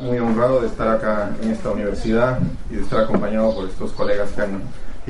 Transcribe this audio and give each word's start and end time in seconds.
muy 0.00 0.18
honrado 0.18 0.62
de 0.62 0.68
estar 0.68 0.88
acá 0.88 1.30
en 1.42 1.50
esta 1.50 1.70
universidad 1.70 2.38
y 2.70 2.76
de 2.76 2.80
estar 2.82 3.04
acompañado 3.04 3.54
por 3.54 3.68
estos 3.68 3.92
colegas 3.92 4.30
que 4.32 4.40
han 4.40 4.62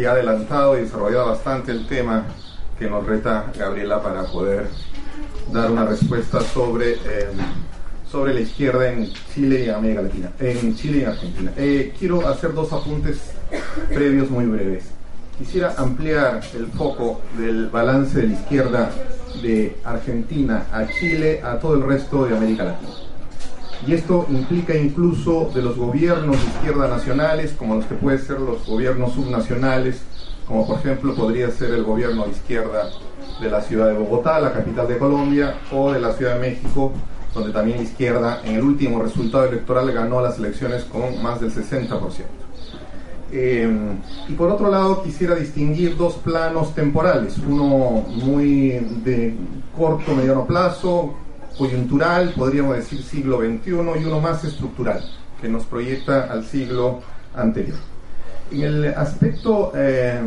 adelantado 0.07 0.77
y 0.77 0.83
desarrollado 0.83 1.29
bastante 1.31 1.71
el 1.71 1.87
tema 1.87 2.27
que 2.79 2.91
nos 2.91 3.07
reta 3.07 3.47
Gabriela 3.57 4.03
para 4.03 4.25
poder 4.25 4.67
dar 5.53 5.71
una 5.71 5.85
respuesta 5.85 6.41
sobre, 6.41 6.95
eh, 6.95 7.29
sobre 8.11 8.35
la 8.35 8.41
izquierda 8.41 8.91
en 8.91 9.13
Chile 9.33 9.67
y 9.67 9.69
América 9.71 10.03
Latina, 10.03 10.33
en 10.41 10.75
Chile 10.75 10.99
y 10.99 11.05
Argentina. 11.05 11.53
Eh, 11.57 11.95
quiero 11.99 12.27
hacer 12.29 12.53
dos 12.53 12.73
apuntes 12.73 13.33
previos 13.89 14.31
muy 14.31 14.47
breves. 14.47 14.85
Quisiera 15.39 15.75
ampliar 15.79 16.43
el 16.55 16.67
foco 16.67 17.21
del 17.39 17.69
balance 17.71 18.21
de 18.21 18.27
la 18.27 18.35
izquierda 18.35 18.91
de 19.43 19.77
Argentina 19.85 20.67
a 20.73 20.87
Chile 20.89 21.41
a 21.43 21.59
todo 21.59 21.77
el 21.77 21.83
resto 21.83 22.27
de 22.27 22.37
América 22.37 22.65
Latina 22.65 23.12
y 23.87 23.95
esto 23.95 24.27
implica 24.31 24.77
incluso 24.77 25.51
de 25.55 25.63
los 25.63 25.77
gobiernos 25.77 26.37
de 26.37 26.47
izquierda 26.47 26.89
nacionales, 26.89 27.53
como 27.53 27.77
los 27.77 27.87
que 27.87 27.95
pueden 27.95 28.21
ser 28.21 28.41
los 28.41 28.65
gobiernos 28.67 29.15
subnacionales, 29.15 30.03
como 30.47 30.67
por 30.67 30.79
ejemplo 30.79 31.15
podría 31.15 31.51
ser 31.51 31.71
el 31.71 31.83
gobierno 31.83 32.25
de 32.25 32.31
izquierda 32.31 32.91
de 33.41 33.51
la 33.51 33.61
ciudad 33.61 33.89
de 33.89 33.95
Bogotá, 33.95 34.39
la 34.41 34.53
capital 34.53 34.87
de 34.87 34.99
Colombia, 34.99 35.57
o 35.73 35.93
de 35.93 36.01
la 36.01 36.13
Ciudad 36.13 36.35
de 36.35 36.41
México, 36.41 36.93
donde 37.35 37.53
también 37.53 37.79
la 37.79 37.85
izquierda 37.85 38.41
en 38.45 38.57
el 38.57 38.63
último 38.63 39.03
resultado 39.03 39.47
electoral 39.47 39.91
ganó 39.93 40.21
las 40.21 40.39
elecciones 40.39 40.85
con 40.85 41.21
más 41.23 41.41
del 41.41 41.53
60%. 41.53 42.25
Eh, 43.35 43.67
y 44.29 44.33
por 44.35 44.51
otro 44.51 44.71
lado 44.71 45.03
quisiera 45.03 45.35
distinguir 45.35 45.97
dos 45.97 46.15
planos 46.17 46.75
temporales, 46.75 47.39
uno 47.39 48.05
muy 48.07 48.79
de 49.03 49.35
corto, 49.75 50.15
mediano 50.15 50.47
plazo, 50.47 51.15
coyuntural, 51.57 52.33
podríamos 52.37 52.77
decir 52.77 53.03
siglo 53.03 53.41
XXI, 53.41 53.71
y 53.71 54.05
uno 54.05 54.21
más 54.21 54.45
estructural, 54.45 55.03
que 55.41 55.49
nos 55.49 55.65
proyecta 55.65 56.33
al 56.33 56.45
siglo 56.45 57.01
anterior. 57.35 57.79
En 58.51 58.63
el 58.63 58.85
aspecto 58.95 59.73
eh, 59.75 60.21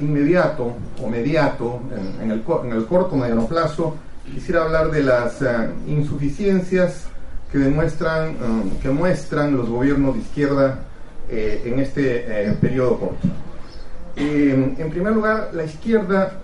inmediato 0.00 0.74
o 1.02 1.08
mediato, 1.08 1.80
en, 2.20 2.30
el, 2.30 2.42
en, 2.64 2.72
el, 2.72 2.86
corto 2.86 3.16
mediano 3.16 3.46
plazo, 3.46 3.96
quisiera 4.32 4.62
hablar 4.64 4.90
de 4.90 5.02
las 5.02 5.40
eh, 5.42 5.46
insuficiencias 5.86 7.06
que 7.50 7.58
demuestran, 7.58 8.30
eh, 8.30 8.36
que 8.82 8.90
muestran 8.90 9.56
los 9.56 9.68
gobiernos 9.68 10.14
de 10.14 10.20
izquierda 10.20 10.78
en 11.34 11.78
este 11.78 12.54
periodo 12.60 12.98
corto. 12.98 13.28
en 14.16 14.90
primer 14.90 15.14
lugar, 15.14 15.48
la 15.54 15.64
izquierda 15.64 16.40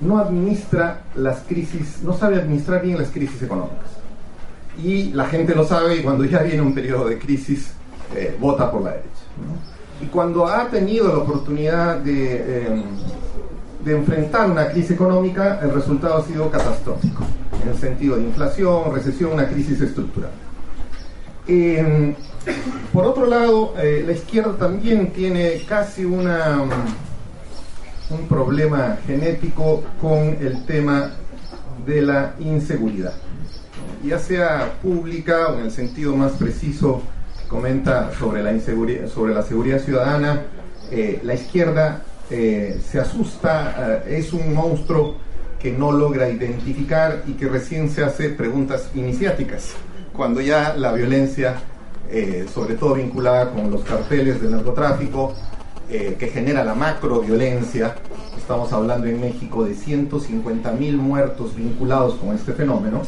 no 0.00 0.18
administra 0.18 1.02
las 1.14 1.40
crisis, 1.40 2.02
no 2.02 2.16
sabe 2.16 2.36
administrar 2.36 2.82
bien 2.82 2.98
las 2.98 3.08
crisis 3.08 3.42
económicas. 3.42 3.90
Y 4.82 5.12
la 5.12 5.24
gente 5.26 5.54
lo 5.54 5.64
sabe 5.64 5.96
y 5.96 6.02
cuando 6.02 6.24
ya 6.24 6.42
viene 6.42 6.60
un 6.60 6.74
periodo 6.74 7.08
de 7.08 7.18
crisis, 7.18 7.72
eh, 8.14 8.36
vota 8.38 8.70
por 8.70 8.82
la 8.82 8.90
derecha. 8.90 9.08
Y 10.02 10.06
cuando 10.06 10.46
ha 10.46 10.68
tenido 10.68 11.08
la 11.08 11.18
oportunidad 11.18 11.98
de, 11.98 12.66
em, 12.66 12.82
de 13.82 13.96
enfrentar 13.96 14.50
una 14.50 14.68
crisis 14.68 14.90
económica, 14.90 15.60
el 15.62 15.72
resultado 15.72 16.18
ha 16.18 16.22
sido 16.24 16.50
catastrófico, 16.50 17.24
en 17.62 17.68
el 17.70 17.76
sentido 17.78 18.16
de 18.16 18.22
inflación, 18.24 18.94
recesión, 18.94 19.32
una 19.32 19.48
crisis 19.48 19.80
estructural. 19.80 20.30
Em, 21.48 22.14
por 22.92 23.06
otro 23.06 23.26
lado, 23.26 23.74
eh, 23.78 24.02
la 24.06 24.12
izquierda 24.12 24.56
también 24.56 25.12
tiene 25.12 25.62
casi 25.66 26.04
una 26.04 26.64
un 28.10 28.28
problema 28.28 28.98
genético 29.06 29.82
con 30.00 30.18
el 30.40 30.64
tema 30.64 31.12
de 31.86 32.02
la 32.02 32.34
inseguridad, 32.38 33.14
ya 34.04 34.18
sea 34.18 34.74
pública 34.82 35.48
o 35.48 35.58
en 35.58 35.66
el 35.66 35.70
sentido 35.70 36.14
más 36.16 36.32
preciso 36.32 37.02
comenta 37.48 38.12
sobre 38.18 38.42
la 38.42 38.52
inseguridad, 38.52 39.08
sobre 39.08 39.34
la 39.34 39.42
seguridad 39.42 39.80
ciudadana, 39.80 40.42
eh, 40.90 41.20
la 41.22 41.34
izquierda 41.34 42.02
eh, 42.30 42.80
se 42.84 42.98
asusta, 42.98 44.02
eh, 44.06 44.18
es 44.18 44.32
un 44.32 44.52
monstruo 44.52 45.16
que 45.60 45.70
no 45.72 45.92
logra 45.92 46.28
identificar 46.28 47.22
y 47.26 47.32
que 47.32 47.48
recién 47.48 47.90
se 47.90 48.04
hace 48.04 48.30
preguntas 48.30 48.90
iniciáticas, 48.94 49.74
cuando 50.12 50.40
ya 50.40 50.74
la 50.76 50.92
violencia, 50.92 51.56
sobre 52.54 52.76
todo 52.76 52.94
vinculada 52.94 53.50
con 53.50 53.68
los 53.68 53.82
carteles 53.82 54.40
del 54.40 54.52
narcotráfico, 54.52 55.34
eh, 55.88 56.16
que 56.18 56.28
genera 56.28 56.64
la 56.64 56.74
macroviolencia. 56.74 57.94
Estamos 58.36 58.72
hablando 58.72 59.06
en 59.06 59.20
México 59.20 59.64
de 59.64 59.74
150 59.74 60.72
mil 60.72 60.96
muertos 60.96 61.54
vinculados 61.54 62.14
con 62.14 62.34
este 62.34 62.52
fenómeno. 62.52 63.02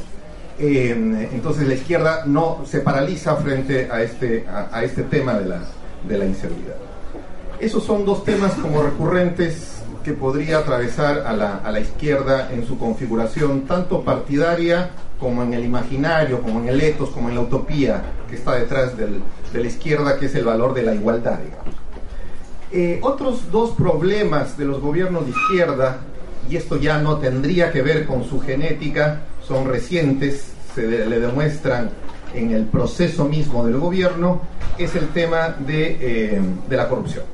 Eh, 0.61 1.28
entonces 1.33 1.66
la 1.66 1.75
izquierda 1.75 2.25
no 2.27 2.62
se 2.65 2.81
paraliza 2.81 3.37
frente 3.37 3.89
a 3.91 4.03
este, 4.03 4.47
a, 4.49 4.83
este 4.83 5.03
tema 5.05 5.34
de 5.34 5.49
la, 5.49 5.61
de 6.06 6.19
la 6.19 6.25
inseguridad. 6.25 6.77
Esos 7.61 7.84
son 7.84 8.05
dos 8.05 8.25
temas 8.25 8.53
como 8.55 8.83
recurrentes 8.83 9.83
que 10.05 10.12
podría 10.12 10.59
atravesar 10.59 11.27
a 11.27 11.33
la, 11.33 11.56
a 11.56 11.72
la 11.72 11.81
izquierda 11.81 12.53
en 12.53 12.65
su 12.66 12.78
configuración, 12.78 13.62
tanto 13.62 14.03
partidaria 14.03 14.91
como 15.19 15.43
en 15.43 15.53
el 15.53 15.65
imaginario, 15.65 16.41
como 16.43 16.60
en 16.60 16.69
el 16.69 16.81
etos, 16.81 17.10
como 17.10 17.28
en 17.28 17.34
la 17.34 17.41
utopía 17.41 18.03
que 18.28 18.37
está 18.37 18.55
detrás 18.55 18.97
del, 18.97 19.21
de 19.53 19.60
la 19.60 19.66
izquierda, 19.66 20.19
que 20.19 20.27
es 20.27 20.34
el 20.34 20.45
valor 20.45 20.75
de 20.75 20.83
la 20.83 20.95
igualdad. 20.95 21.41
Eh, 22.71 23.01
otros 23.03 23.51
dos 23.51 23.71
problemas 23.71 24.59
de 24.59 24.67
los 24.67 24.81
gobiernos 24.81 25.25
de 25.25 25.31
izquierda, 25.31 26.01
y 26.51 26.56
esto 26.56 26.77
ya 26.77 26.99
no 26.99 27.17
tendría 27.17 27.73
que 27.73 27.81
ver 27.81 28.06
con 28.06 28.25
su 28.25 28.41
genética, 28.41 29.23
son 29.47 29.67
recientes, 29.67 30.53
se 30.75 30.87
le 30.87 31.19
demuestran 31.19 31.91
en 32.34 32.51
el 32.51 32.67
proceso 32.67 33.25
mismo 33.25 33.65
del 33.65 33.78
gobierno, 33.78 34.43
es 34.77 34.95
el 34.97 35.09
tema 35.09 35.49
de, 35.59 35.97
eh, 36.01 36.41
de, 36.69 36.77
la 36.77 36.91
corrupción. 36.91 37.25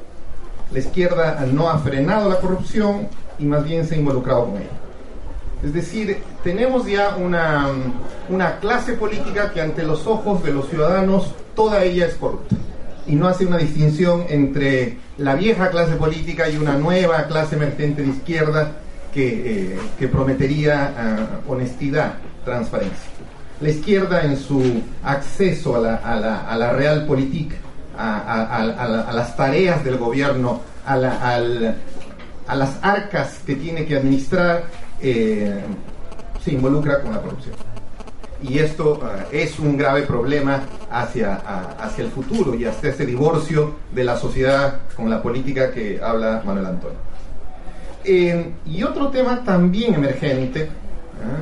La 0.73 0.79
izquierda 0.79 1.45
no 1.53 1.69
ha 1.69 1.79
frenado 1.79 2.29
la 2.29 2.39
corrupción 2.39 3.09
y 3.37 3.45
más 3.45 3.65
bien 3.65 3.85
se 3.87 3.97
ha 3.97 3.99
involucrado 3.99 4.47
con 4.47 4.57
ella. 4.59 4.71
Es 5.65 5.73
decir, 5.73 6.23
tenemos 6.45 6.87
ya 6.87 7.17
una 7.17 8.61
clase 8.61 8.93
política 8.93 9.51
que 9.53 9.61
ante 9.61 9.83
los 9.83 10.07
ojos 10.07 10.45
de 10.45 10.53
los 10.53 10.69
ciudadanos 10.69 11.35
toda 11.57 11.83
ella 11.83 12.07
es 12.07 12.15
corrupta 12.15 12.55
y 13.07 13.15
no 13.15 13.29
hace 13.29 13.47
una 13.47 13.59
distinción 13.59 14.25
entre 14.29 14.99
la 15.19 15.35
vieja 15.35 15.71
clase 15.71 15.97
política 15.97 16.49
y 16.49 16.57
una 16.57 16.77
nueva 16.77 17.27
clase 17.27 17.57
emergente 17.57 18.03
de 18.03 18.09
izquierda 18.09 18.73
que, 19.13 19.77
eh, 20.01 20.09
prometería 20.09 20.93
ah, 20.97 21.41
honestidad, 21.47 22.15
transparencia. 22.45 23.11
La 23.61 23.71
izquierda 23.71 24.25
en 24.25 24.37
su 24.37 24.83
acceso 25.03 25.77
a 25.77 25.81
la, 25.81 25.95
a 25.97 26.17
la, 26.17 26.41
a 26.41 26.57
la 26.57 26.73
real 26.73 27.07
política, 27.07 27.57
a, 27.97 29.11
las 29.13 29.37
tareas 29.37 29.85
del 29.85 29.99
gobierno, 29.99 30.61
a, 30.85 30.97
las 30.97 32.79
arcas 32.83 33.41
que 33.47 33.55
tiene 33.55 33.87
que 33.87 33.97
administrar, 33.97 34.65
eh, 35.01 35.61
se 36.45 36.53
involucra 36.53 37.01
con 37.01 37.13
la 37.13 37.21
corrupción 37.21 37.55
y 38.49 38.59
esto 38.59 39.01
eh, 39.03 39.43
es 39.45 39.59
un 39.59 39.77
grave 39.77 40.03
problema 40.03 40.63
hacia, 40.91 41.37
hacia 41.79 42.05
el 42.05 42.11
futuro 42.11 42.55
y 42.55 42.65
hasta 42.65 42.89
ese 42.89 43.07
divorcio 43.07 43.77
de 43.93 44.05
la 44.05 44.17
sociedad 44.17 44.81
con 44.95 45.09
la 45.09 45.23
política 45.23 45.73
que 45.73 46.01
habla 46.03 46.43
Manuel 46.45 46.67
Antonio. 46.67 46.99
y 48.05 48.83
otro 48.83 49.09
tema 49.09 49.43
también 49.43 49.95
emergente, 49.95 50.65
¿eh? 50.65 50.69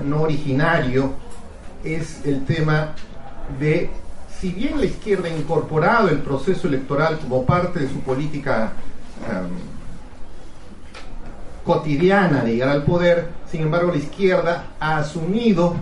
no 0.05 0.23
originario, 0.23 1.13
es 1.83 2.25
el 2.25 2.45
tema 2.45 2.95
de, 3.59 3.91
si 4.39 4.51
bien 4.51 4.79
la 4.79 4.87
izquierda 4.87 5.29
ha 5.29 5.37
incorporado 5.37 6.09
el 6.09 6.19
proceso 6.19 6.69
electoral 6.69 7.19
como 7.19 7.45
parte 7.45 7.81
de 7.81 7.89
su 7.89 7.99
política 8.01 8.73
cotidiana 11.65 12.45
de 12.45 12.53
llegar 12.53 12.69
al 12.69 12.85
poder, 12.85 13.29
sin 13.51 13.63
embargo 13.63 13.91
la 13.91 13.99
izquierda 13.99 14.67
ha 14.79 14.99
asumido 14.99 15.75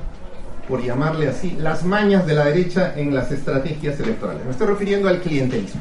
por 0.70 0.82
llamarle 0.82 1.28
así, 1.28 1.56
las 1.58 1.84
mañas 1.84 2.24
de 2.26 2.34
la 2.34 2.44
derecha 2.44 2.94
en 2.96 3.12
las 3.12 3.32
estrategias 3.32 3.98
electorales. 3.98 4.44
Me 4.44 4.52
estoy 4.52 4.68
refiriendo 4.68 5.08
al 5.08 5.20
clientelismo. 5.20 5.80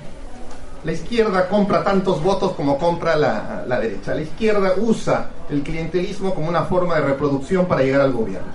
La 0.83 0.93
izquierda 0.93 1.47
compra 1.47 1.83
tantos 1.83 2.23
votos 2.23 2.53
como 2.53 2.77
compra 2.79 3.15
la, 3.15 3.79
derecha. 3.79 4.15
La 4.15 4.21
izquierda 4.21 4.73
usa 4.77 5.29
el 5.49 5.61
clientelismo 5.61 6.33
como 6.33 6.49
una 6.49 6.63
forma 6.63 6.95
de 6.95 7.01
reproducción 7.01 7.67
para 7.67 7.83
llegar 7.83 8.01
al 8.01 8.13
gobierno. 8.13 8.47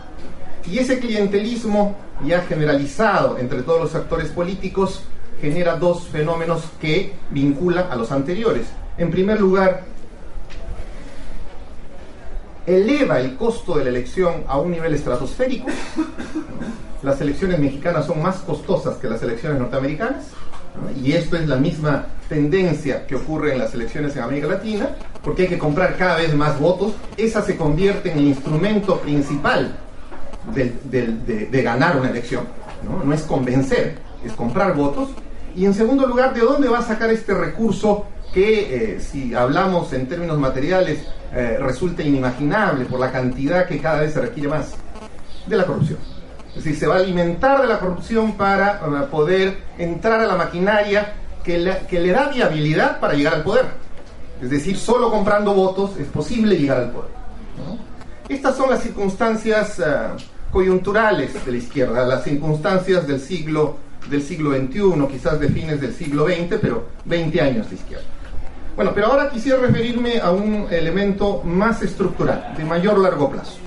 Y 0.69 0.79
ese 0.79 0.99
clientelismo 0.99 1.95
ya 2.25 2.41
generalizado 2.41 3.39
entre 3.39 3.63
todos 3.63 3.81
los 3.81 3.95
actores 3.95 4.31
políticos 4.31 5.05
genera 5.41 5.77
dos 5.77 6.09
fenómenos 6.09 6.65
que 6.81 7.13
vinculan 7.31 7.87
a 7.91 7.97
los 7.97 8.11
anteriores. 8.11 8.67
En 8.99 9.11
primer 9.11 9.41
lugar, 9.41 9.85
eleva 12.67 13.21
el 13.21 13.37
costo 13.37 13.77
de 13.77 13.85
la 13.85 13.91
elección 13.91 14.45
a 14.49 14.59
un 14.59 14.71
nivel 14.71 14.95
estratosférico. 14.95 15.67
Las 17.03 17.21
elecciones 17.21 17.59
mexicanas 17.59 18.07
son 18.07 18.23
más 18.23 18.37
costosas 18.37 18.97
que 18.97 19.09
las 19.09 19.23
elecciones 19.23 19.59
norteamericanas. 19.59 20.25
Y 21.03 21.13
esto 21.13 21.37
es 21.37 21.47
la 21.47 21.57
misma 21.57 22.07
tendencia 22.29 23.07
que 23.07 23.15
ocurre 23.15 23.53
en 23.53 23.59
las 23.59 23.75
elecciones 23.75 24.17
en 24.17 24.23
América 24.23 24.49
Latina, 24.49 24.89
porque 25.23 25.43
hay 25.43 25.49
que 25.49 25.59
comprar 25.59 25.97
cada 25.97 26.17
vez 26.17 26.35
más 26.35 26.59
votos. 26.59 26.95
Esa 27.17 27.43
se 27.43 27.57
convierte 27.57 28.11
en 28.11 28.19
el 28.19 28.25
instrumento 28.29 28.99
principal 28.99 29.77
de, 30.53 31.63
ganar 31.63 31.97
una 31.97 32.11
elección. 32.11 32.45
¿no? 32.83 33.13
es 33.13 33.23
convencer, 33.23 33.99
es 34.25 34.33
comprar 34.33 34.75
votos. 34.75 35.11
Y 35.55 35.67
en 35.67 35.75
segundo 35.75 36.07
lugar, 36.07 36.35
¿de 36.35 36.41
dónde 36.41 36.69
va 36.69 36.79
a 36.79 36.83
sacar 36.83 37.11
este 37.11 37.33
recurso 37.35 38.07
que, 38.35 38.95
eh, 38.95 39.01
si 39.01 39.33
hablamos 39.33 39.93
en 39.93 40.09
términos 40.09 40.37
materiales, 40.39 40.99
eh, 41.33 41.57
resulta 41.61 42.03
inimaginable 42.03 42.85
por 42.85 42.99
la 42.99 43.13
cantidad 43.13 43.67
que 43.67 43.81
cada 43.81 44.01
vez 44.01 44.13
se 44.13 44.21
requiere 44.21 44.49
más? 44.49 44.75
De 45.47 45.57
la 45.57 45.65
corrupción. 45.65 45.99
Es 46.49 46.65
decir, 46.65 46.77
se 46.77 46.87
va 46.89 46.97
a 46.97 46.99
alimentar 46.99 47.63
de 47.63 47.69
la 47.69 47.79
corrupción 47.79 48.33
para, 48.33 48.81
poder 49.09 49.59
entrar 49.79 50.21
a 50.21 50.27
la 50.27 50.35
maquinaria 50.35 51.15
que 51.45 51.59
le, 51.59 52.13
da 52.13 52.29
viabilidad 52.29 52.99
para 52.99 53.15
llegar 53.15 53.35
al 53.35 53.43
poder. 53.45 53.67
Es 54.43 54.51
decir, 54.51 54.77
solo 54.77 55.11
comprando 55.11 55.55
votos 55.55 55.97
es 55.99 56.07
posible 56.09 56.57
llegar 56.57 56.79
al 56.79 56.91
poder. 56.91 57.11
Estas 58.29 58.57
son 58.57 58.71
las 58.71 58.83
circunstancias 58.83 59.79
eh, 59.79 59.85
coyunturales 60.51 61.45
de 61.45 61.53
la 61.53 61.59
izquierda, 61.59 62.05
las 62.05 62.25
circunstancias 62.25 63.07
del 63.07 63.21
siglo, 63.21 63.77
del 64.09 64.23
siglo 64.23 64.53
XXI, 64.53 65.07
quizás 65.11 65.39
de 65.39 65.49
fines 65.49 65.81
del 65.81 65.95
siglo 65.95 66.27
XX, 66.27 66.59
pero 66.61 66.89
20 67.05 67.41
años 67.41 67.69
de 67.69 67.77
izquierda. 67.77 68.14
Bueno, 68.77 68.91
pero 68.93 69.07
ahora 69.07 69.31
quisiera 69.31 69.59
referirme 69.59 70.19
a 70.19 70.33
un 70.33 70.67
elemento 70.69 71.43
más 71.45 71.81
estructural, 71.83 72.55
de 72.57 72.65
mayor 72.65 72.99
largo 72.99 73.31
plazo. 73.31 73.59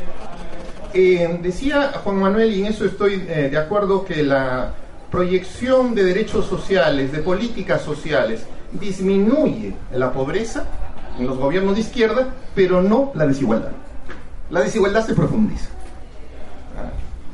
Eh, 0.94 1.40
decía 1.42 1.94
Juan 2.04 2.18
Manuel, 2.18 2.54
y 2.54 2.60
en 2.62 2.66
eso 2.68 2.84
estoy 2.84 3.26
eh, 3.28 3.48
de 3.50 3.58
acuerdo, 3.58 4.04
que 4.04 4.22
la 4.22 4.74
proyección 5.10 5.96
de 5.96 6.04
derechos 6.04 6.46
sociales, 6.48 7.14
de 7.14 7.20
políticas 7.20 7.84
sociales, 7.84 8.46
disminuye 8.74 9.76
la 9.94 10.12
pobreza 10.12 10.66
en 11.18 11.26
los 11.26 11.38
gobiernos 11.38 11.76
de 11.76 11.82
izquierda, 11.82 12.28
pero 12.54 12.82
no 12.82 13.14
la 13.16 13.26
desigualdad. 13.26 13.72
La 14.50 14.60
desigualdad 14.60 15.06
se 15.06 15.14
profundiza. 15.14 15.70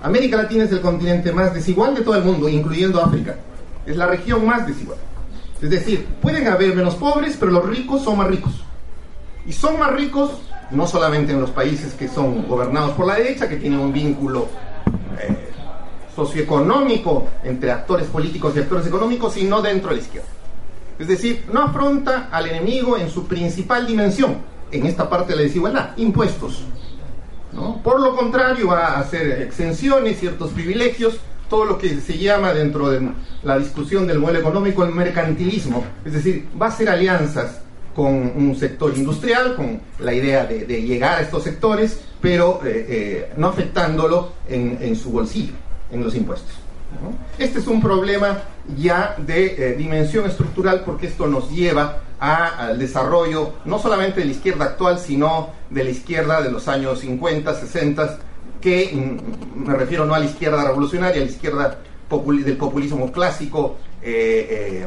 América 0.04 0.38
Latina 0.38 0.66
es 0.66 0.72
el 0.72 0.82
continente 0.82 1.32
más 1.32 1.56
desigual 1.56 1.96
de 1.96 2.02
todo 2.02 2.16
el 2.16 2.24
mundo, 2.24 2.48
incluyendo 2.50 3.04
África. 3.04 3.36
Es 3.86 3.98
la 3.98 4.06
región 4.06 4.46
más 4.46 4.68
desigual. 4.68 5.00
Es 5.62 5.70
decir, 5.70 6.06
pueden 6.22 6.48
haber 6.48 6.76
menos 6.76 6.96
pobres, 6.96 7.38
pero 7.40 7.52
los 7.52 7.66
ricos 7.66 8.04
son 8.04 8.18
más 8.18 8.28
ricos. 8.28 8.64
Y 9.46 9.54
son 9.54 9.80
más 9.80 9.94
ricos 9.94 10.42
no 10.72 10.88
solamente 10.88 11.34
en 11.34 11.42
los 11.42 11.52
países 11.52 11.94
que 11.94 12.08
son 12.08 12.48
gobernados 12.48 12.92
por 12.92 13.08
la 13.08 13.16
derecha, 13.16 13.48
que 13.48 13.58
tienen 13.58 13.80
un 13.80 13.94
vínculo 13.94 14.48
eh, 15.22 15.50
socioeconómico 16.16 17.28
entre 17.44 17.72
actores 17.72 18.08
políticos 18.08 18.54
y 18.56 18.60
actores 18.60 18.88
económicos, 18.88 19.34
sino 19.34 19.62
dentro 19.62 19.90
de 19.90 19.98
la 19.98 20.02
izquierda. 20.02 20.30
Es 21.00 21.08
decir, 21.08 21.46
no 21.52 21.64
afronta 21.64 22.30
al 22.32 22.48
enemigo 22.48 22.98
en 22.98 23.10
su 23.10 23.28
principal 23.28 23.88
dimensión, 23.88 24.38
en 24.72 24.86
esta 24.86 25.10
parte 25.10 25.32
de 25.34 25.38
la 25.38 25.42
desigualdad, 25.44 25.98
impuestos. 25.98 26.64
Por 27.84 28.00
lo 28.02 28.16
contrario, 28.16 28.70
va 28.70 28.88
a 28.88 29.00
hacer 29.00 29.42
exenciones, 29.44 30.20
ciertos 30.20 30.52
privilegios, 30.52 31.20
todo 31.54 31.66
lo 31.66 31.78
que 31.78 32.02
se 32.02 32.18
llama 32.18 32.52
dentro 32.52 32.90
de 32.90 33.12
la 33.44 33.60
discusión 33.60 34.08
del 34.08 34.18
modelo 34.18 34.40
económico 34.40 34.84
el 34.84 34.92
mercantilismo, 34.92 35.86
es 36.04 36.14
decir, 36.14 36.48
va 36.60 36.66
a 36.66 36.70
hacer 36.70 36.90
alianzas 36.90 37.62
con 37.94 38.12
un 38.12 38.56
sector 38.56 38.92
industrial, 38.98 39.56
con 39.56 39.80
la 40.00 40.16
idea 40.16 40.48
de, 40.48 40.66
llegar 40.82 41.20
a 41.20 41.22
estos 41.22 41.44
sectores, 41.44 42.00
pero 42.20 42.60
eh, 42.66 42.88
eh, 42.90 43.34
no 43.38 43.50
afectándolo 43.50 44.32
en, 44.50 44.96
su 44.96 45.12
bolsillo, 45.12 45.54
en 45.92 46.04
los 46.04 46.16
impuestos. 46.16 46.56
Este 47.38 47.60
es 47.60 47.68
un 47.68 47.80
problema 47.80 48.42
ya 48.76 49.16
de 49.20 49.74
eh, 49.74 49.76
dimensión 49.76 50.26
estructural 50.26 50.82
porque 50.84 51.06
esto 51.06 51.28
nos 51.28 51.52
lleva 51.52 52.00
al 52.18 52.80
desarrollo 52.80 53.54
no 53.66 53.78
solamente 53.78 54.22
de 54.22 54.26
la 54.26 54.32
izquierda 54.32 54.66
actual, 54.66 54.98
sino 54.98 55.50
de 55.70 55.84
la 55.84 55.92
izquierda 55.92 56.42
de 56.42 56.50
los 56.50 56.68
años 56.68 57.02
50, 57.02 57.54
60, 57.54 58.18
que 58.64 58.92
mm, 58.94 59.68
me 59.68 59.76
refiero 59.76 60.06
no 60.06 60.16
a 60.16 60.20
la 60.20 60.26
izquierda 60.26 60.64
revolucionaria, 60.64 61.22
a 61.22 61.26
la 61.26 61.30
izquierda 61.30 61.80
del 62.10 62.58
populismo 62.58 63.12
clásico, 63.12 63.76
eh, 64.02 64.86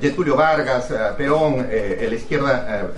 Getulio 0.00 0.36
Vargas, 0.36 0.90
eh, 0.90 0.96
Perón, 1.16 1.66
eh, 1.70 2.06
la 2.08 2.14
izquierda 2.14 2.90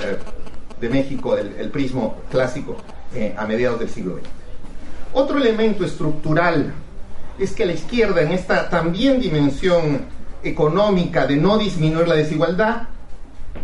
de 0.81 0.88
México, 0.88 1.37
el, 1.37 1.70
prismo 1.70 2.16
clásico 2.31 2.76
a 3.37 3.46
mediados 3.46 3.78
del 3.78 3.90
siglo 3.90 4.16
XX. 4.16 4.26
Otro 5.12 5.38
elemento 5.38 5.84
estructural 5.84 6.72
es 7.38 7.52
que 7.52 7.66
la 7.66 7.75
izquierda 7.75 8.22
en 8.22 8.32
esta 8.32 8.69
también 8.69 9.20
dimensión 9.20 10.00
económica 10.43 11.26
de 11.26 11.37
no 11.37 11.58
disminuir 11.58 12.08
la 12.08 12.16
desigualdad 12.16 12.88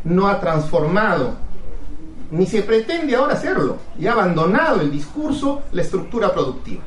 no 0.05 0.29
ha 0.29 0.39
transformado 0.39 1.35
ni 2.31 2.47
se 2.47 2.63
pretende 2.63 3.17
ahora 3.17 3.35
hacerlo 3.35 3.79
y 3.99 4.07
ha 4.07 4.13
abandonado 4.13 4.81
el 4.81 4.91
discurso, 4.91 5.63
la 5.73 5.83
estructura 5.83 6.33
productiva. 6.33 6.83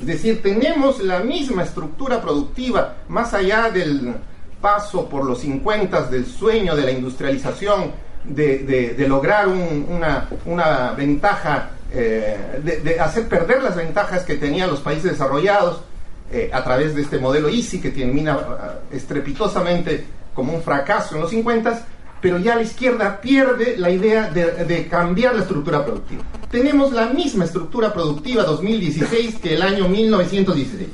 Es 0.00 0.06
decir, 0.06 0.42
tenemos 0.42 1.02
la 1.02 1.20
misma 1.20 1.64
estructura 1.64 2.20
productiva 2.20 2.96
más 3.08 3.34
allá 3.34 3.70
del, 3.70 4.14
paso 4.60 5.08
por 5.08 5.24
los 5.24 5.40
50 5.40 6.02
del 6.02 6.26
sueño 6.26 6.74
de 6.74 6.82
la 6.82 6.90
industrialización, 6.90 7.92
de, 8.24 9.04
lograr 9.08 9.46
una, 9.48 10.92
ventaja, 10.92 11.70
eh, 11.92 12.60
de, 12.62 13.00
hacer 13.00 13.28
perder 13.28 13.62
las 13.62 13.76
ventajas 13.76 14.24
que 14.24 14.36
tenían 14.36 14.68
los 14.68 14.80
países 14.80 15.12
desarrollados 15.12 15.82
eh, 16.30 16.50
a 16.52 16.62
través 16.62 16.94
de 16.94 17.02
este 17.02 17.18
modelo 17.18 17.48
ISI 17.48 17.80
que 17.80 17.90
termina 17.90 18.34
eh, 18.34 18.96
estrepitosamente 18.96 20.04
como 20.34 20.52
un 20.52 20.62
fracaso 20.62 21.14
en 21.14 21.22
los 21.22 21.30
50, 21.30 21.86
pero 22.20 22.38
ya 22.38 22.56
la 22.56 22.62
izquierda 22.62 23.20
pierde 23.20 23.76
la 23.76 23.90
idea 23.90 24.30
de, 24.30 24.88
cambiar 24.88 25.34
la 25.34 25.42
estructura 25.42 25.84
productiva. 25.84 26.22
Tenemos 26.50 26.92
la 26.92 27.06
misma 27.06 27.44
estructura 27.44 27.92
productiva 27.92 28.42
2016 28.44 29.36
que 29.36 29.54
el 29.54 29.62
año 29.62 29.88
1916. 29.88 30.88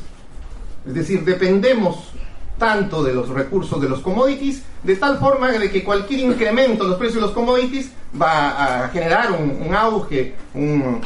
Es 0.87 0.95
decir, 0.95 1.25
dependemos 1.25 2.11
tanto 2.59 3.03
de 3.03 3.15
los 3.15 3.29
recursos 3.31 3.81
de 3.81 3.89
los 3.89 4.01
commodities, 4.01 4.63
de 4.83 4.97
tal 4.97 5.19
forma 5.19 5.51
de 5.51 5.71
que 5.71 5.83
cualquier 5.83 6.21
incremento 6.21 6.85
en 6.85 6.91
los 6.91 6.99
precios 6.99 7.17
de 7.17 7.21
los 7.23 7.31
commodities 7.33 7.91
va 8.21 8.85
a 8.85 8.89
generar 8.91 9.33
un, 9.33 9.75
auge, 9.75 10.35
un, 10.55 11.01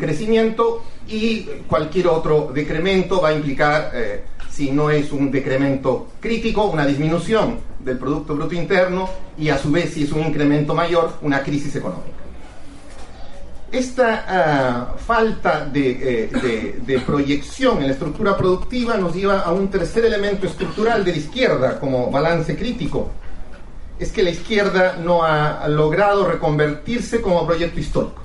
crecimiento 0.00 0.82
y 1.06 1.42
cualquier 1.68 2.08
otro 2.08 2.50
decremento 2.52 3.20
va 3.20 3.28
a 3.28 3.34
implicar, 3.34 3.90
eh, 3.94 4.24
si 4.50 4.72
no 4.72 4.90
es 4.90 5.12
un 5.12 5.30
decremento 5.30 6.08
crítico, 6.20 6.64
una 6.64 6.86
disminución 6.86 7.58
del 7.84 7.98
Producto 7.98 8.34
Bruto 8.34 8.54
Interno 8.54 9.08
y 9.36 9.48
a 9.50 9.58
su 9.58 9.70
vez, 9.70 9.92
si 9.92 10.04
es 10.04 10.12
un 10.12 10.20
incremento 10.20 10.74
mayor, 10.74 11.12
una 11.22 11.42
crisis 11.42 11.76
económica. 11.76 12.24
Esta 13.70 14.24
ah, 14.28 14.94
falta 14.96 15.68
eh, 15.74 16.30
de, 16.86 16.98
proyección 17.00 17.78
en 17.78 17.88
la 17.88 17.92
estructura 17.92 18.36
productiva 18.36 18.96
nos 18.96 19.14
lleva 19.14 19.40
a 19.40 19.50
un 19.50 19.68
tercer 19.68 20.04
elemento 20.04 20.46
estructural 20.46 21.04
de 21.04 21.10
la 21.10 21.18
izquierda 21.18 21.80
como 21.80 22.08
balance 22.10 22.56
crítico. 22.56 23.10
Es 23.98 24.12
que 24.12 24.22
la 24.22 24.30
izquierda 24.30 24.96
no 25.02 25.24
ha 25.24 25.66
logrado 25.66 26.24
reconvertirse 26.28 27.20
como 27.20 27.44
proyecto 27.44 27.80
histórico. 27.80 28.22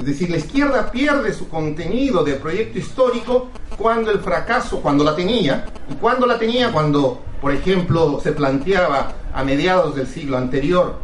Es 0.00 0.06
decir, 0.06 0.30
la 0.30 0.38
izquierda 0.38 0.90
pierde 0.90 1.34
su 1.34 1.46
contenido 1.50 2.24
de 2.24 2.32
proyecto 2.32 2.78
histórico 2.78 3.50
cuando 3.76 4.10
el 4.10 4.20
fracaso, 4.20 4.80
cuando 4.80 5.04
la 5.04 5.14
tenía, 5.14 5.66
y 5.90 5.94
cuando 5.96 6.26
la 6.26 6.38
tenía, 6.38 6.72
cuando, 6.72 7.20
por 7.38 7.52
ejemplo, 7.52 8.18
se 8.22 8.32
planteaba 8.32 9.12
a 9.34 9.44
mediados 9.44 9.94
del 9.94 10.06
siglo 10.06 10.38
anterior 10.38 10.94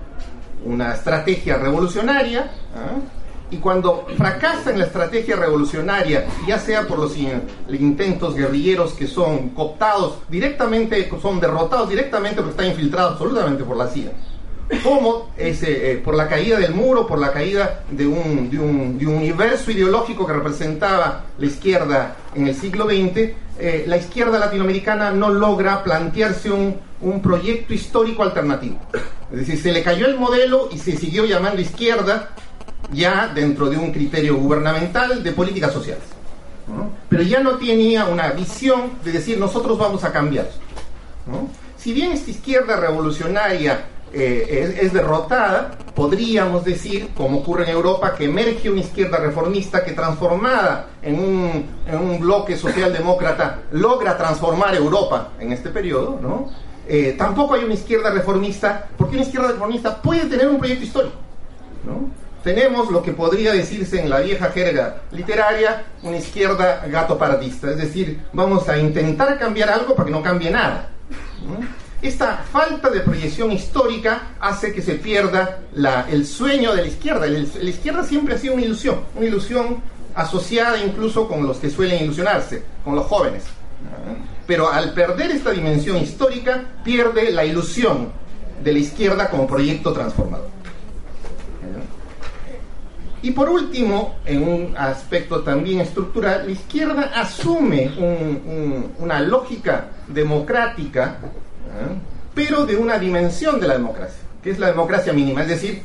una 0.65 0.95
estrategia 0.95 1.59
revolucionaria, 1.59 2.50
¿ah? 2.75 2.99
Y 3.50 3.59
cuando 3.59 4.07
fracasa 4.17 4.71
en 4.71 4.79
la 4.81 4.87
estrategia 4.87 5.37
revolucionaria, 5.37 6.26
ya 6.49 6.59
sea 6.59 6.88
por 6.88 6.99
los 6.99 7.17
intentos 7.17 8.35
guerrilleros 8.35 8.95
que 8.95 9.07
son 9.07 9.50
cooptados 9.50 10.21
directamente, 10.29 11.09
son 11.23 11.38
derrotados 11.38 11.88
directamente 11.91 12.37
porque 12.37 12.50
están 12.50 12.67
infiltrados 12.67 13.12
absolutamente 13.12 13.62
por 13.62 13.76
la 13.76 13.87
CIA, 13.87 14.11
como 14.83 15.31
ese, 15.37 15.93
eh, 15.93 15.97
por 15.97 16.15
la 16.15 16.29
caída 16.29 16.59
del 16.59 16.75
muro, 16.75 17.07
por 17.07 17.19
la 17.19 17.33
caída 17.33 17.85
de 17.91 18.07
un, 18.07 18.51
de, 18.51 18.59
un, 18.59 18.99
de 18.99 19.07
un, 19.07 19.15
universo 19.15 19.71
ideológico 19.71 20.27
que 20.27 20.33
representaba 20.33 21.27
la 21.39 21.47
izquierda 21.47 22.17
en 22.35 22.49
el 22.49 22.55
siglo 22.55 22.87
XX, 22.87 23.31
eh, 23.59 23.85
la 23.87 23.97
izquierda 23.97 24.39
latinoamericana 24.39 25.11
no 25.13 25.31
logra 25.31 25.85
plantearse 25.85 26.51
un, 26.51 26.77
un 27.01 27.23
proyecto 27.23 27.75
histórico 27.75 28.23
alternativo. 28.23 28.79
Es 29.31 29.39
decir, 29.39 29.59
se 29.61 29.73
le 29.73 29.83
cayó 29.83 30.07
el 30.07 30.19
modelo 30.19 30.69
y 30.73 30.79
se 30.79 30.97
siguió 30.97 31.25
llamando 31.25 31.61
izquierda 31.61 32.31
ya 32.93 33.31
dentro 33.35 33.69
de 33.69 33.77
un 33.77 33.93
criterio 33.93 34.37
gubernamental 34.37 35.23
de 35.23 35.33
políticas 35.33 35.73
sociales. 35.73 36.05
pero 37.09 37.23
ya 37.23 37.41
no 37.41 37.57
tenía 37.57 38.07
una 38.07 38.31
visión 38.33 38.93
de 39.05 39.13
decir 39.13 39.39
nosotros 39.39 39.79
vamos 39.79 40.03
a 40.05 40.13
cambiar. 40.13 40.49
Si 41.77 41.93
bien 41.93 42.13
esta 42.13 42.31
izquierda 42.31 42.77
revolucionaria 42.77 43.85
eh, 44.17 44.79
es, 44.81 44.93
derrotada, 44.93 45.73
podríamos 45.95 46.65
decir, 46.65 47.11
como 47.15 47.39
ocurre 47.39 47.65
en 47.65 47.71
Europa, 47.71 48.15
que 48.15 48.25
emerge 48.25 48.71
una 48.71 48.81
izquierda 48.81 49.19
reformista 49.19 49.85
que 49.85 49.93
transformada 49.93 50.87
en 51.03 51.19
un, 51.19 51.67
en 51.87 51.99
un 51.99 52.19
bloque 52.19 52.57
socialdemócrata 52.57 53.63
logra 53.73 54.17
transformar 54.17 54.75
Europa 54.75 55.33
en 55.39 55.53
este 55.53 55.71
periodo, 55.71 56.19
¿no? 56.21 56.51
Eh, 56.89 57.15
tampoco 57.19 57.55
hay 57.55 57.65
una 57.65 57.75
izquierda 57.75 58.11
reformista, 58.11 58.89
porque 58.97 59.17
una 59.17 59.25
izquierda 59.25 59.49
reformista 59.49 60.01
puede 60.01 60.27
tener 60.27 60.49
un 60.49 60.59
proyecto 60.59 60.85
histórico. 60.85 61.17
¿no? 61.85 62.11
Tenemos 62.45 62.93
lo 62.93 63.03
que 63.03 63.13
podría 63.13 63.53
decirse 63.53 64.01
en 64.01 64.09
la 64.09 64.21
vieja 64.21 64.51
jerga 64.51 65.03
literaria, 65.11 65.85
una 66.05 66.17
izquierda 66.17 66.87
gato 66.87 67.19
paradista, 67.19 67.71
es 67.71 67.77
decir, 67.77 68.23
vamos 68.33 68.69
a 68.69 68.79
intentar 68.79 69.37
cambiar 69.39 69.69
algo 69.69 69.97
para 69.97 70.07
que 70.07 70.13
no 70.13 70.23
cambie 70.23 70.51
nada. 70.51 70.89
Esta 72.03 72.45
falta 72.53 72.91
de 72.91 73.00
proyección 73.00 73.50
histórica 73.53 74.35
hace 74.38 74.73
que 74.73 74.83
se 74.83 74.95
pierda 74.95 75.61
el 76.09 76.26
sueño 76.26 76.75
de 76.75 76.83
la 76.83 76.88
izquierda. 76.88 77.26
la 77.26 77.71
izquierda 77.71 78.05
siempre 78.05 78.35
ha 78.35 78.38
sido 78.38 78.55
una 78.55 78.62
ilusión, 78.62 79.00
una 79.15 79.26
ilusión 79.26 79.83
asociada 80.15 80.79
incluso 80.79 81.26
con 81.26 81.47
los 81.47 81.59
que 81.59 81.71
suelen 81.71 82.05
ilusionarse, 82.05 82.62
con 82.85 82.95
los 82.95 83.07
jóvenes 83.07 83.45
pero 84.47 84.71
al 84.71 84.93
perder 84.93 85.33
esta 85.33 85.50
dimensión 85.50 85.97
histórica 85.97 86.62
pierde 86.85 87.31
la 87.33 87.45
ilusión 87.45 88.09
de 88.62 88.73
la 88.73 88.79
izquierda 88.79 89.29
como 89.29 89.47
proyecto 89.47 89.93
transformador. 89.93 90.49
Y 93.23 93.33
por 93.33 93.49
último, 93.49 94.17
en 94.25 94.47
un 94.47 94.76
aspecto 94.76 95.41
también 95.41 95.81
estructural, 95.81 96.47
la 96.47 96.53
izquierda 96.53 97.11
asume 97.15 97.91
una 98.99 99.21
lógica 99.21 99.88
democrática, 100.07 101.19
¿eh? 101.80 101.99
pero 102.35 102.66
de 102.66 102.76
una 102.76 102.99
dimensión 102.99 103.61
de 103.61 103.68
la 103.68 103.75
democracia, 103.75 104.21
que 104.42 104.50
es 104.50 104.59
la 104.59 104.68
democracia 104.68 105.12
mínima, 105.12 105.42
es 105.42 105.49
decir, 105.49 105.83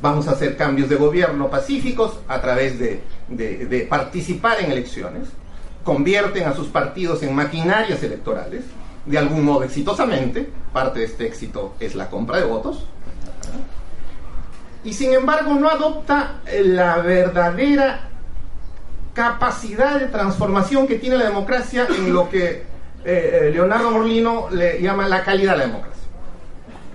vamos 0.00 0.28
a 0.28 0.32
hacer 0.32 0.56
cambios 0.56 0.88
de 0.88 0.96
gobierno 0.96 1.50
pacíficos 1.50 2.20
a 2.28 2.40
través 2.40 2.78
de 2.78 3.86
participar 3.88 4.60
en 4.60 4.72
elecciones, 4.72 5.28
convierten 5.84 6.46
a 6.46 6.54
sus 6.54 6.68
partidos 6.68 7.22
en 7.22 7.34
maquinarias 7.34 8.02
electorales, 8.02 8.64
de 9.06 9.18
algún 9.18 9.44
modo 9.44 9.64
exitosamente, 9.64 10.48
parte 10.72 11.00
de 11.00 11.06
este 11.06 11.26
éxito 11.26 11.74
es 11.80 11.94
la 11.94 12.08
compra 12.08 12.38
de 12.38 12.44
votos, 12.44 12.84
y 14.84 14.92
sin 14.92 15.12
embargo 15.12 15.54
no 15.54 15.68
adopta 15.68 16.40
la 16.62 16.98
verdadera 16.98 18.08
capacidad 19.12 19.98
de 19.98 20.06
transformación 20.06 20.86
que 20.86 20.96
tiene 20.96 21.16
la 21.16 21.24
democracia 21.24 21.86
en 21.88 22.12
lo 22.12 22.30
que 22.30 22.64
eh, 23.04 23.40
eh, 23.42 23.50
Leonardo 23.50 23.90
Morlino 23.90 24.48
le 24.50 24.80
llama 24.80 25.08
la 25.08 25.24
calidad 25.24 25.52
de 25.52 25.58
la 25.58 25.66
democracia. 25.66 26.02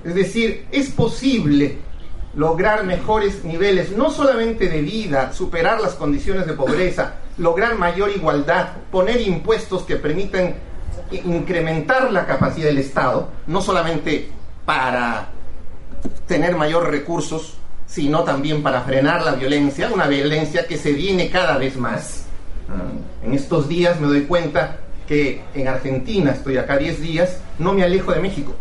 Es 0.03 0.13
decir, 0.13 0.67
es 0.71 0.89
posible 0.89 1.79
lograr 2.35 2.83
mejores 2.83 3.43
niveles, 3.43 3.91
no 3.91 4.11
solamente 4.11 4.67
de 4.67 4.81
vida, 4.81 5.33
superar 5.33 5.81
las 5.81 5.93
condiciones 5.93 6.45
de 6.45 6.53
pobreza, 6.53 7.15
lograr 7.37 7.75
mayor 7.75 8.11
igualdad, 8.11 8.73
poner 8.91 9.21
impuestos 9.21 9.83
que 9.83 9.95
permitan 9.95 10.55
incrementar 11.11 12.11
la 12.11 12.25
capacidad 12.25 12.67
del 12.67 12.77
Estado, 12.77 13.29
no 13.47 13.61
solamente 13.61 14.29
para 14.65 15.29
tener 16.27 16.55
mayores 16.55 16.89
recursos, 16.89 17.57
sino 17.87 18.23
también 18.23 18.61
para 18.61 18.81
frenar 18.81 19.23
la 19.23 19.33
violencia, 19.33 19.89
una 19.93 20.07
violencia 20.07 20.67
que 20.67 20.77
se 20.77 20.91
viene 20.91 21.29
cada 21.29 21.57
vez 21.57 21.77
más. 21.77 22.25
En 23.23 23.33
estos 23.33 23.67
días 23.67 23.99
me 23.99 24.07
doy 24.07 24.21
cuenta 24.21 24.79
que 25.07 25.41
en 25.53 25.67
Argentina, 25.67 26.31
estoy 26.31 26.57
acá 26.57 26.77
10 26.77 27.01
días, 27.01 27.39
no 27.59 27.73
me 27.73 27.83
alejo 27.83 28.11
de 28.11 28.19
México. 28.19 28.55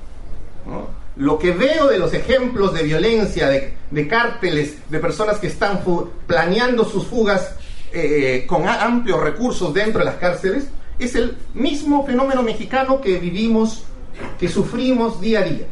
Lo 1.17 1.39
que 1.39 1.53
veo 1.53 1.89
de 1.89 1.99
los 1.99 2.13
ejemplos 2.13 2.75
de 2.75 2.83
violencia, 2.83 3.49
de, 3.49 4.09
cárteles, 4.09 4.77
de 4.91 4.99
personas 4.99 5.39
que 5.39 5.47
están 5.47 5.81
planeando 6.27 6.85
sus 6.85 7.07
fugas 7.07 7.55
eh, 7.93 8.45
con 8.49 8.69
amplios 8.69 9.21
recursos 9.21 9.73
dentro 9.73 10.01
de 10.01 10.07
las 10.07 10.17
cárceles, 10.17 10.67
es 10.99 11.15
el 11.15 11.37
mismo 11.55 12.05
fenómeno 12.05 12.43
mexicano 12.43 13.01
que 13.01 13.19
vivimos, 13.19 13.85
que 14.39 14.49
sufrimos 14.49 15.21
día 15.21 15.41
a 15.41 15.43
día. 15.43 15.67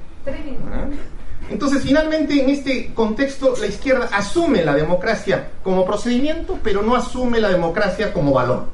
Entonces, 1.50 1.82
finalmente, 1.82 2.40
en 2.40 2.50
este 2.50 2.92
contexto, 2.94 3.54
la 3.60 3.66
izquierda 3.66 4.08
asume 4.12 4.64
la 4.64 4.74
democracia 4.74 5.50
como 5.62 5.84
procedimiento, 5.84 6.58
pero 6.62 6.82
no 6.82 6.94
asume 6.94 7.40
la 7.40 7.50
democracia 7.50 8.12
como 8.12 8.32
valor. 8.32 8.66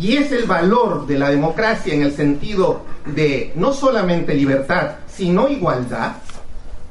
Y 0.00 0.16
es 0.16 0.32
el 0.32 0.44
valor 0.44 1.06
de 1.06 1.18
la 1.18 1.30
democracia 1.30 1.92
en 1.92 2.02
el 2.02 2.12
sentido 2.14 2.82
de 3.04 3.52
no 3.54 3.74
solamente 3.74 4.34
libertad, 4.34 4.92
sino 5.06 5.48
igualdad, 5.48 6.12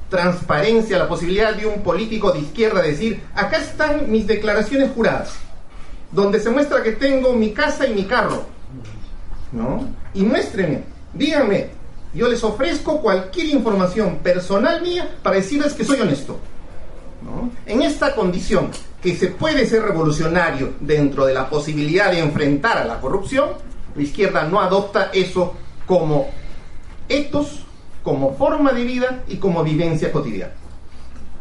transparencia, 0.09 0.99
la 0.99 1.07
posibilidad 1.07 1.55
de 1.55 1.65
un 1.65 1.81
político 1.81 2.31
de 2.31 2.41
izquierda 2.41 2.83
decir, 2.83 3.23
acá 3.33 3.57
están 3.57 4.11
mis 4.11 4.27
declaraciones 4.27 4.91
juradas, 4.93 5.33
donde 6.11 6.39
se 6.39 6.51
muestra 6.51 6.83
que 6.83 6.91
tengo 6.91 7.33
mi 7.33 7.51
casa 7.51 7.87
y 7.87 7.95
mi 7.95 8.03
carro, 8.05 8.43
¿no? 9.51 9.87
Y 10.13 10.23
muéstrenme, 10.23 10.83
díganme, 11.13 11.69
yo 12.13 12.27
les 12.27 12.43
ofrezco 12.43 13.01
cualquier 13.01 13.47
información 13.47 14.17
personal 14.17 14.81
mía 14.81 15.09
para 15.23 15.37
decirles 15.37 15.73
que 15.73 15.85
soy 15.85 15.99
honesto. 16.01 16.39
¿no? 17.23 17.51
En 17.65 17.81
esta 17.81 18.15
condición, 18.15 18.71
que 19.01 19.15
se 19.15 19.27
puede 19.27 19.65
ser 19.65 19.83
revolucionario 19.83 20.73
dentro 20.79 21.25
de 21.25 21.33
la 21.33 21.49
posibilidad 21.49 22.11
de 22.11 22.19
enfrentar 22.19 22.77
a 22.77 22.85
la 22.85 22.99
corrupción, 22.99 23.49
la 23.95 24.01
izquierda 24.01 24.43
no 24.43 24.59
adopta 24.59 25.09
eso 25.13 25.55
como 25.85 26.29
etos 27.07 27.65
como 28.03 28.35
forma 28.35 28.71
de 28.71 28.83
vida 28.83 29.23
y 29.27 29.37
como 29.37 29.63
vivencia 29.63 30.11
cotidiana. 30.11 30.53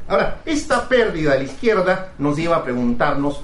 Ahora, 0.09 0.41
esta 0.45 0.89
pérdida 0.89 1.33
de 1.33 1.39
la 1.39 1.45
izquierda 1.45 2.13
nos 2.19 2.37
lleva 2.37 2.57
a 2.57 2.65
preguntarnos, 2.65 3.43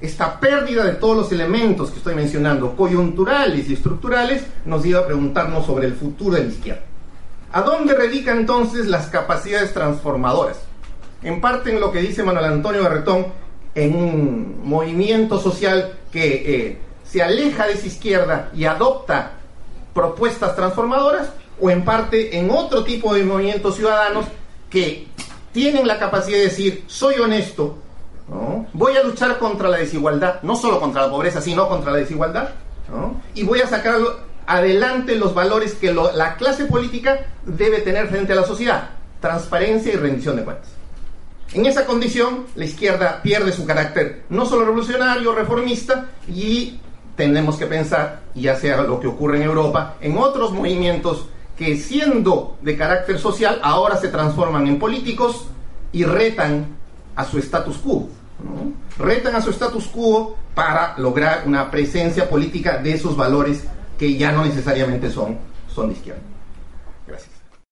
esta 0.00 0.38
pérdida 0.38 0.84
de 0.84 0.92
todos 0.92 1.16
los 1.16 1.32
elementos 1.32 1.90
que 1.90 1.98
estoy 1.98 2.14
mencionando, 2.14 2.76
coyunturales 2.76 3.68
y 3.68 3.74
estructurales, 3.74 4.44
nos 4.64 4.84
lleva 4.84 5.00
a 5.00 5.06
preguntarnos 5.06 5.64
sobre 5.64 5.86
el 5.86 5.94
futuro 5.94 6.36
de 6.36 6.44
la 6.44 6.48
izquierda. 6.48 6.82
¿A 7.52 7.62
dónde 7.62 7.94
radica 7.94 8.32
entonces 8.32 8.86
las 8.86 9.06
capacidades 9.06 9.72
transformadoras? 9.72 10.58
En 11.22 11.40
parte 11.40 11.70
en 11.70 11.80
lo 11.80 11.90
que 11.90 12.00
dice 12.00 12.22
Manuel 12.22 12.46
Antonio 12.46 12.82
Garretón, 12.82 13.26
en 13.74 13.94
un 13.94 14.60
movimiento 14.64 15.40
social 15.40 15.98
que 16.10 16.66
eh, 16.66 16.78
se 17.04 17.22
aleja 17.22 17.66
de 17.66 17.74
esa 17.74 17.86
izquierda 17.86 18.50
y 18.54 18.64
adopta 18.64 19.32
propuestas 19.94 20.56
transformadoras, 20.56 21.30
o 21.60 21.70
en 21.70 21.84
parte 21.84 22.38
en 22.38 22.50
otro 22.50 22.84
tipo 22.84 23.14
de 23.14 23.24
movimientos 23.24 23.76
ciudadanos 23.76 24.26
que 24.68 25.06
tienen 25.52 25.86
la 25.86 25.98
capacidad 25.98 26.36
de 26.36 26.44
decir, 26.44 26.84
soy 26.86 27.14
honesto, 27.14 27.78
voy 28.74 28.96
a 28.96 29.02
luchar 29.02 29.38
contra 29.38 29.68
la 29.68 29.78
desigualdad, 29.78 30.42
no 30.42 30.54
solo 30.56 30.80
contra 30.80 31.02
la 31.02 31.10
pobreza, 31.10 31.40
sino 31.40 31.68
contra 31.68 31.92
la 31.92 31.98
desigualdad, 31.98 32.50
y 33.34 33.42
voy 33.44 33.60
a 33.60 33.66
sacar 33.66 33.96
adelante 34.46 35.16
los 35.16 35.34
valores 35.34 35.74
que 35.74 35.94
la 35.94 36.36
clase 36.36 36.66
política 36.66 37.26
debe 37.44 37.78
tener 37.78 38.08
frente 38.08 38.34
a 38.34 38.36
la 38.36 38.44
sociedad, 38.44 38.90
transparencia 39.20 39.94
y 39.94 39.96
rendición 39.96 40.36
de 40.36 40.44
cuentas. 40.44 40.75
En 41.52 41.64
esa 41.64 41.86
condición, 41.86 42.46
la 42.56 42.64
izquierda 42.64 43.22
pierde 43.22 43.52
su 43.52 43.64
carácter 43.64 44.24
no 44.28 44.46
solo 44.46 44.64
revolucionario, 44.64 45.34
reformista, 45.34 46.06
y 46.28 46.80
tenemos 47.16 47.56
que 47.56 47.66
pensar, 47.66 48.22
ya 48.34 48.56
sea 48.56 48.82
lo 48.82 49.00
que 49.00 49.06
ocurre 49.06 49.38
en 49.38 49.44
Europa, 49.44 49.96
en 50.00 50.18
otros 50.18 50.52
movimientos 50.52 51.26
que 51.56 51.76
siendo 51.76 52.58
de 52.60 52.76
carácter 52.76 53.18
social 53.18 53.60
ahora 53.62 53.96
se 53.96 54.08
transforman 54.08 54.66
en 54.66 54.78
políticos 54.78 55.46
y 55.92 56.04
retan 56.04 56.66
a 57.14 57.24
su 57.24 57.38
status 57.38 57.78
quo. 57.78 58.08
Retan 58.98 59.34
a 59.34 59.40
su 59.40 59.50
status 59.50 59.86
quo 59.86 60.36
para 60.54 60.94
lograr 60.98 61.44
una 61.46 61.70
presencia 61.70 62.28
política 62.28 62.78
de 62.78 62.92
esos 62.92 63.16
valores 63.16 63.64
que 63.98 64.16
ya 64.16 64.32
no 64.32 64.44
necesariamente 64.44 65.10
son, 65.10 65.38
son 65.74 65.88
de 65.88 65.94
izquierda. 65.94 66.35